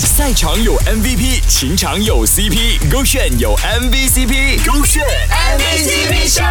[0.00, 6.42] 赛场有 MVP，情场有 CP，勾选有 MVCp，勾选 MVCp 秀。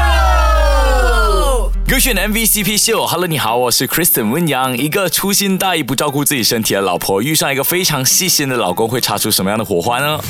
[1.85, 4.77] 歌选 MVCp 秀，Hello，你好，我是 Kristen 温阳。
[4.77, 10.21] 一个粗心大意、不照顾自己身体的老婆，遇上一个非常细心的老公，会擦出什么样的火花呢？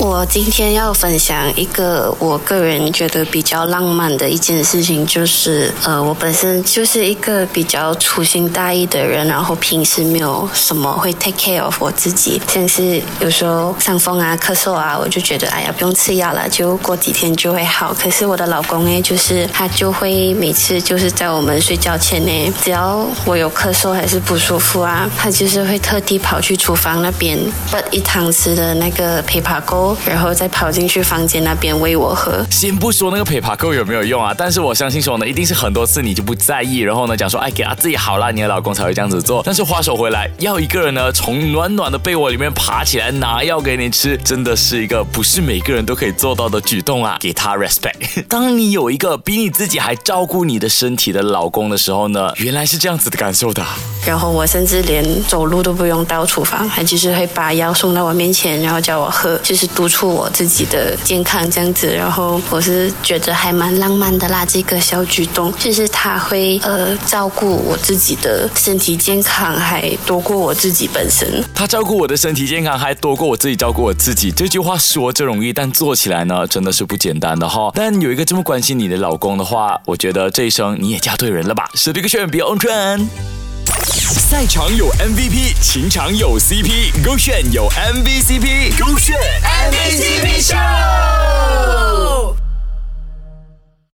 [0.00, 17.92] 我今天要分享一个我个人觉得比较浪漫的一件事情，就是呃，我本身就是一个比较粗心大意的人，然后平时没有什么会 take care of 我自己，像是有时候伤风啊、咳嗽啊，我就觉得哎呀不用吃药了，就过几天就会好。
[17.92, 27.36] 可是我的老公呢，就是他就会每次就是在我们睡觉前呢，只要我有咳嗽还是不舒服啊，他就是会特地跑去厨房那边
[27.72, 29.87] 把一汤匙的那个枇杷膏。
[30.06, 32.44] 然后再跑进去房间那边喂我喝。
[32.50, 39.42] 先不说那个枇杷膏有没有用啊，但是我相信说呢，一定是很多次你就不在意，然后呢讲说哎给他自己好了，你的老公才会这样子做。
[39.44, 48.24] 但是话说回来，要一个人呢从暖暖的被窝里面爬起来拿药给你吃，真的是一个不是每个人都可以做到的举动啊，给他 respect。
[48.28, 53.64] 当你有一个比你自己还照顾你的身体的老公的时候呢，原来是这样子的感受的。
[54.06, 61.88] 然后我甚至连走路都不用到厨房，他就是会把药送到我面前，然后叫我喝，就是督促我自己的健康这样子。
[61.88, 71.44] 然后我是觉得还蛮浪漫的啦，这个小举动，就是他会呃照顾我自己的身体健康，还多过我自己本身。
[71.54, 74.30] 他照顾我的身体健康，还多过我自己照顾我自己。
[74.30, 77.70] 这句话说着容易，但做起来呢，真的是不简单的哈。
[77.74, 81.68] 但有一个这么关心你的老公的话，我觉得这一生你也嫁对人了吧？
[81.74, 83.37] 是这个选比较安全。
[84.14, 91.37] 赛场有 MVP，情场有 CP，勾选有 MVCp，勾选 MVCp 秀。